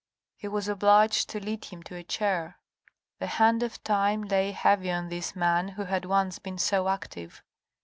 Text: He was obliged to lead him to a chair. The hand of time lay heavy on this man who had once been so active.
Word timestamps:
He 0.35 0.47
was 0.47 0.67
obliged 0.67 1.29
to 1.29 1.39
lead 1.39 1.65
him 1.65 1.83
to 1.83 1.93
a 1.95 2.01
chair. 2.01 2.57
The 3.19 3.27
hand 3.27 3.61
of 3.61 3.83
time 3.83 4.23
lay 4.23 4.49
heavy 4.51 4.89
on 4.89 5.09
this 5.09 5.35
man 5.35 5.67
who 5.67 5.83
had 5.83 6.05
once 6.05 6.39
been 6.39 6.57
so 6.57 6.89
active. 6.89 7.43